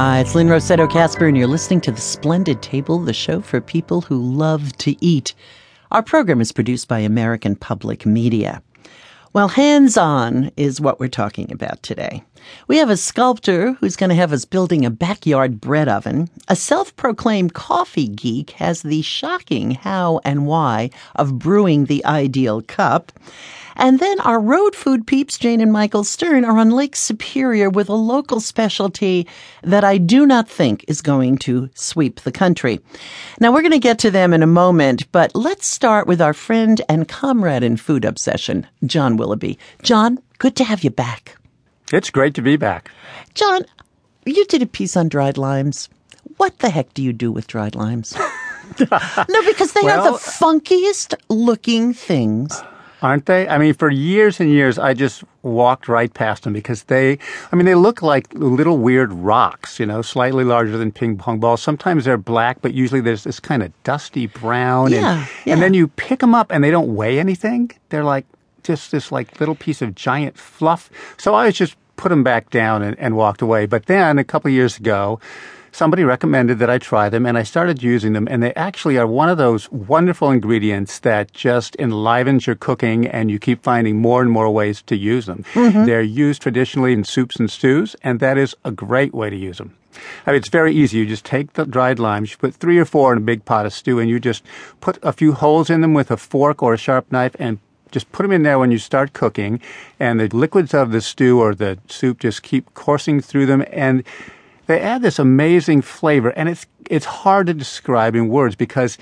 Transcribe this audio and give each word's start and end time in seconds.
Hi, 0.00 0.20
it's 0.20 0.36
Lynne 0.36 0.46
Rossetto 0.46 0.88
Kasper, 0.88 1.26
and 1.26 1.36
you're 1.36 1.48
listening 1.48 1.80
to 1.80 1.90
The 1.90 2.00
Splendid 2.00 2.62
Table, 2.62 3.00
the 3.00 3.12
show 3.12 3.40
for 3.40 3.60
people 3.60 4.02
who 4.02 4.16
love 4.16 4.76
to 4.76 4.94
eat. 5.04 5.34
Our 5.90 6.04
program 6.04 6.40
is 6.40 6.52
produced 6.52 6.86
by 6.86 7.00
American 7.00 7.56
Public 7.56 8.06
Media. 8.06 8.62
Well, 9.32 9.48
hands 9.48 9.96
on 9.96 10.52
is 10.56 10.80
what 10.80 11.00
we're 11.00 11.08
talking 11.08 11.50
about 11.50 11.82
today. 11.82 12.22
We 12.68 12.76
have 12.76 12.90
a 12.90 12.96
sculptor 12.96 13.72
who's 13.72 13.96
going 13.96 14.10
to 14.10 14.16
have 14.16 14.32
us 14.32 14.44
building 14.44 14.86
a 14.86 14.90
backyard 14.90 15.60
bread 15.60 15.88
oven. 15.88 16.30
A 16.46 16.54
self 16.54 16.94
proclaimed 16.94 17.54
coffee 17.54 18.06
geek 18.06 18.50
has 18.50 18.82
the 18.82 19.02
shocking 19.02 19.72
how 19.72 20.20
and 20.24 20.46
why 20.46 20.90
of 21.16 21.40
brewing 21.40 21.86
the 21.86 22.04
ideal 22.04 22.62
cup. 22.62 23.10
And 23.78 24.00
then 24.00 24.18
our 24.20 24.40
road 24.40 24.74
food 24.74 25.06
peeps, 25.06 25.38
Jane 25.38 25.60
and 25.60 25.72
Michael 25.72 26.02
Stern, 26.02 26.44
are 26.44 26.58
on 26.58 26.70
Lake 26.70 26.96
Superior 26.96 27.70
with 27.70 27.88
a 27.88 27.94
local 27.94 28.40
specialty 28.40 29.26
that 29.62 29.84
I 29.84 29.98
do 29.98 30.26
not 30.26 30.48
think 30.48 30.84
is 30.88 31.00
going 31.00 31.38
to 31.38 31.70
sweep 31.74 32.20
the 32.20 32.32
country. 32.32 32.80
Now, 33.40 33.52
we're 33.52 33.62
going 33.62 33.70
to 33.70 33.78
get 33.78 34.00
to 34.00 34.10
them 34.10 34.34
in 34.34 34.42
a 34.42 34.48
moment, 34.48 35.10
but 35.12 35.32
let's 35.36 35.66
start 35.66 36.08
with 36.08 36.20
our 36.20 36.34
friend 36.34 36.80
and 36.88 37.06
comrade 37.08 37.62
in 37.62 37.76
food 37.76 38.04
obsession, 38.04 38.66
John 38.84 39.16
Willoughby. 39.16 39.58
John, 39.82 40.18
good 40.38 40.56
to 40.56 40.64
have 40.64 40.82
you 40.82 40.90
back. 40.90 41.36
It's 41.92 42.10
great 42.10 42.34
to 42.34 42.42
be 42.42 42.56
back. 42.56 42.90
John, 43.34 43.62
you 44.26 44.44
did 44.46 44.60
a 44.60 44.66
piece 44.66 44.96
on 44.96 45.08
dried 45.08 45.38
limes. 45.38 45.88
What 46.36 46.58
the 46.58 46.68
heck 46.70 46.92
do 46.94 47.02
you 47.02 47.12
do 47.12 47.30
with 47.30 47.46
dried 47.46 47.74
limes? 47.74 48.14
no, 48.80 49.42
because 49.46 49.72
they 49.72 49.82
Well- 49.82 50.06
are 50.06 50.12
the 50.12 50.18
funkiest 50.18 51.14
looking 51.28 51.94
things. 51.94 52.60
Aren't 53.00 53.26
they? 53.26 53.48
I 53.48 53.58
mean, 53.58 53.74
for 53.74 53.90
years 53.90 54.40
and 54.40 54.50
years, 54.50 54.78
I 54.78 54.92
just 54.92 55.22
walked 55.42 55.88
right 55.88 56.12
past 56.12 56.42
them 56.42 56.52
because 56.52 56.84
they, 56.84 57.18
I 57.52 57.56
mean, 57.56 57.64
they 57.64 57.76
look 57.76 58.02
like 58.02 58.26
little 58.34 58.76
weird 58.78 59.12
rocks, 59.12 59.78
you 59.78 59.86
know, 59.86 60.02
slightly 60.02 60.42
larger 60.44 60.76
than 60.76 60.90
ping 60.90 61.16
pong 61.16 61.38
balls. 61.38 61.62
Sometimes 61.62 62.04
they're 62.04 62.16
black, 62.18 62.60
but 62.60 62.74
usually 62.74 63.00
there's 63.00 63.24
this 63.24 63.38
kind 63.38 63.62
of 63.62 63.72
dusty 63.84 64.26
brown. 64.26 64.90
Yeah, 64.90 65.20
and, 65.20 65.28
yeah. 65.44 65.52
and 65.52 65.62
then 65.62 65.74
you 65.74 65.88
pick 65.88 66.18
them 66.18 66.34
up 66.34 66.50
and 66.50 66.64
they 66.64 66.72
don't 66.72 66.94
weigh 66.94 67.20
anything. 67.20 67.70
They're 67.90 68.04
like 68.04 68.26
just 68.64 68.90
this 68.90 69.12
like 69.12 69.38
little 69.38 69.54
piece 69.54 69.80
of 69.80 69.94
giant 69.94 70.36
fluff. 70.36 70.90
So 71.18 71.34
I 71.34 71.46
was 71.46 71.56
just 71.56 71.76
put 71.96 72.08
them 72.08 72.24
back 72.24 72.50
down 72.50 72.82
and, 72.82 72.98
and 72.98 73.16
walked 73.16 73.42
away. 73.42 73.66
But 73.66 73.86
then 73.86 74.18
a 74.18 74.24
couple 74.24 74.48
of 74.48 74.54
years 74.54 74.76
ago, 74.78 75.20
somebody 75.72 76.04
recommended 76.04 76.58
that 76.58 76.70
I 76.70 76.78
try 76.78 77.08
them 77.08 77.26
and 77.26 77.38
I 77.38 77.42
started 77.42 77.82
using 77.82 78.12
them 78.12 78.28
and 78.30 78.42
they 78.42 78.54
actually 78.54 78.98
are 78.98 79.06
one 79.06 79.28
of 79.28 79.38
those 79.38 79.70
wonderful 79.70 80.30
ingredients 80.30 80.98
that 81.00 81.32
just 81.32 81.76
enlivens 81.76 82.46
your 82.46 82.56
cooking 82.56 83.06
and 83.06 83.30
you 83.30 83.38
keep 83.38 83.62
finding 83.62 83.96
more 83.96 84.22
and 84.22 84.30
more 84.30 84.50
ways 84.50 84.82
to 84.82 84.96
use 84.96 85.26
them. 85.26 85.44
Mm-hmm. 85.54 85.84
They're 85.84 86.02
used 86.02 86.42
traditionally 86.42 86.92
in 86.92 87.04
soups 87.04 87.36
and 87.36 87.50
stews 87.50 87.96
and 88.02 88.20
that 88.20 88.38
is 88.38 88.56
a 88.64 88.70
great 88.70 89.14
way 89.14 89.30
to 89.30 89.36
use 89.36 89.58
them. 89.58 89.76
I 90.26 90.30
mean, 90.30 90.38
it's 90.38 90.48
very 90.48 90.74
easy. 90.74 90.98
You 90.98 91.06
just 91.06 91.24
take 91.24 91.54
the 91.54 91.64
dried 91.64 91.98
limes, 91.98 92.30
you 92.30 92.36
put 92.36 92.54
three 92.54 92.78
or 92.78 92.84
four 92.84 93.12
in 93.12 93.18
a 93.18 93.22
big 93.22 93.44
pot 93.44 93.66
of 93.66 93.72
stew 93.72 93.98
and 93.98 94.08
you 94.08 94.20
just 94.20 94.44
put 94.80 94.98
a 95.02 95.12
few 95.12 95.32
holes 95.32 95.70
in 95.70 95.80
them 95.80 95.94
with 95.94 96.10
a 96.10 96.16
fork 96.16 96.62
or 96.62 96.74
a 96.74 96.78
sharp 96.78 97.10
knife 97.10 97.34
and 97.38 97.58
just 97.90 98.10
put 98.12 98.22
them 98.22 98.32
in 98.32 98.42
there 98.42 98.58
when 98.58 98.70
you 98.70 98.78
start 98.78 99.12
cooking 99.12 99.60
and 99.98 100.20
the 100.20 100.28
liquids 100.28 100.74
of 100.74 100.92
the 100.92 101.00
stew 101.00 101.40
or 101.40 101.54
the 101.54 101.78
soup 101.88 102.20
just 102.20 102.42
keep 102.42 102.72
coursing 102.74 103.20
through 103.20 103.46
them 103.46 103.64
and 103.72 104.04
they 104.68 104.80
add 104.80 105.02
this 105.02 105.18
amazing 105.18 105.82
flavor 105.82 106.30
and 106.30 106.48
it's 106.48 106.66
it's 106.88 107.06
hard 107.06 107.48
to 107.48 107.54
describe 107.54 108.14
in 108.14 108.28
words 108.28 108.54
because 108.54 108.96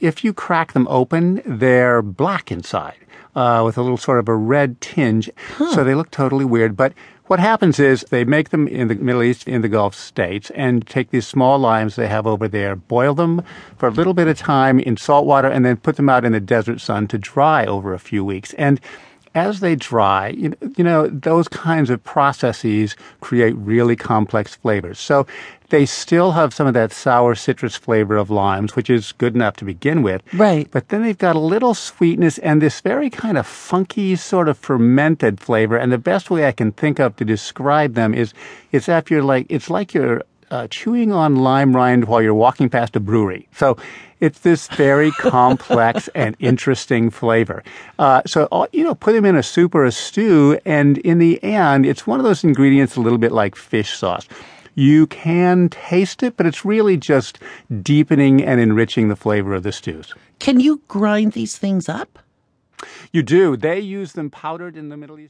if 0.00 0.24
you 0.24 0.32
crack 0.32 0.72
them 0.72 0.88
open 0.88 1.40
they're 1.46 2.02
black 2.02 2.50
inside 2.50 2.96
uh, 3.36 3.62
with 3.64 3.78
a 3.78 3.82
little 3.82 3.96
sort 3.96 4.18
of 4.18 4.28
a 4.28 4.34
red 4.34 4.80
tinge 4.80 5.30
so 5.72 5.84
they 5.84 5.94
look 5.94 6.10
totally 6.10 6.44
weird 6.44 6.76
but 6.76 6.92
what 7.26 7.38
happens 7.40 7.78
is 7.78 8.04
they 8.10 8.24
make 8.24 8.50
them 8.50 8.68
in 8.68 8.88
the 8.88 8.94
Middle 8.96 9.22
East, 9.22 9.48
in 9.48 9.62
the 9.62 9.68
Gulf 9.68 9.94
states, 9.94 10.50
and 10.50 10.86
take 10.86 11.10
these 11.12 11.26
small 11.26 11.58
limes 11.58 11.96
they 11.96 12.08
have 12.08 12.26
over 12.26 12.46
there, 12.46 12.76
boil 12.76 13.14
them 13.14 13.42
for 13.78 13.88
a 13.88 13.90
little 13.90 14.12
bit 14.12 14.28
of 14.28 14.36
time 14.36 14.78
in 14.78 14.98
salt 14.98 15.24
water, 15.24 15.48
and 15.48 15.64
then 15.64 15.78
put 15.78 15.96
them 15.96 16.10
out 16.10 16.26
in 16.26 16.32
the 16.32 16.40
desert 16.40 16.78
sun 16.78 17.08
to 17.08 17.16
dry 17.16 17.64
over 17.64 17.94
a 17.94 17.98
few 17.98 18.22
weeks. 18.22 18.52
And 18.54 18.80
as 19.34 19.60
they 19.60 19.74
dry, 19.74 20.28
you 20.28 20.50
know, 20.50 20.56
you 20.76 20.84
know, 20.84 21.08
those 21.08 21.48
kinds 21.48 21.90
of 21.90 22.02
processes 22.04 22.96
create 23.20 23.54
really 23.56 23.96
complex 23.96 24.54
flavors. 24.54 24.98
So 24.98 25.26
they 25.70 25.86
still 25.86 26.32
have 26.32 26.52
some 26.52 26.66
of 26.66 26.74
that 26.74 26.92
sour 26.92 27.34
citrus 27.34 27.76
flavor 27.76 28.16
of 28.16 28.28
limes, 28.28 28.76
which 28.76 28.90
is 28.90 29.12
good 29.12 29.34
enough 29.34 29.56
to 29.56 29.64
begin 29.64 30.02
with. 30.02 30.22
Right. 30.34 30.68
But 30.70 30.90
then 30.90 31.02
they've 31.02 31.16
got 31.16 31.34
a 31.34 31.40
little 31.40 31.72
sweetness 31.72 32.36
and 32.38 32.60
this 32.60 32.80
very 32.82 33.08
kind 33.08 33.38
of 33.38 33.46
funky 33.46 34.14
sort 34.16 34.48
of 34.48 34.58
fermented 34.58 35.40
flavor. 35.40 35.76
And 35.76 35.90
the 35.90 35.98
best 35.98 36.30
way 36.30 36.46
I 36.46 36.52
can 36.52 36.72
think 36.72 37.00
of 37.00 37.16
to 37.16 37.24
describe 37.24 37.94
them 37.94 38.14
is 38.14 38.34
it's 38.70 38.88
after 38.88 39.14
you're 39.14 39.24
like, 39.24 39.46
it's 39.48 39.70
like 39.70 39.94
you're 39.94 40.22
uh, 40.50 40.68
chewing 40.68 41.10
on 41.10 41.36
lime 41.36 41.74
rind 41.74 42.04
while 42.04 42.20
you're 42.20 42.34
walking 42.34 42.68
past 42.68 42.94
a 42.94 43.00
brewery. 43.00 43.48
So 43.56 43.78
it's 44.22 44.38
this 44.38 44.68
very 44.68 45.10
complex 45.18 46.08
and 46.14 46.36
interesting 46.38 47.10
flavor. 47.10 47.62
Uh, 47.98 48.22
so, 48.24 48.68
you 48.72 48.84
know, 48.84 48.94
put 48.94 49.12
them 49.12 49.24
in 49.24 49.36
a 49.36 49.42
soup 49.42 49.74
or 49.74 49.84
a 49.84 49.92
stew, 49.92 50.58
and 50.64 50.98
in 50.98 51.18
the 51.18 51.42
end, 51.42 51.84
it's 51.84 52.06
one 52.06 52.20
of 52.20 52.24
those 52.24 52.44
ingredients 52.44 52.96
a 52.96 53.00
little 53.00 53.18
bit 53.18 53.32
like 53.32 53.56
fish 53.56 53.94
sauce. 53.94 54.26
You 54.74 55.06
can 55.08 55.68
taste 55.68 56.22
it, 56.22 56.36
but 56.36 56.46
it's 56.46 56.64
really 56.64 56.96
just 56.96 57.40
deepening 57.82 58.42
and 58.42 58.60
enriching 58.60 59.08
the 59.08 59.16
flavor 59.16 59.54
of 59.54 59.64
the 59.64 59.72
stews. 59.72 60.14
Can 60.38 60.60
you 60.60 60.80
grind 60.88 61.32
these 61.32 61.58
things 61.58 61.88
up? 61.88 62.18
You 63.12 63.22
do. 63.22 63.56
They 63.56 63.80
use 63.80 64.12
them 64.12 64.30
powdered 64.30 64.76
in 64.76 64.88
the 64.88 64.96
Middle 64.96 65.16
East. 65.16 65.20